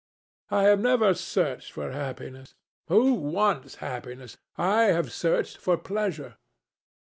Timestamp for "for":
1.73-1.91, 5.57-5.77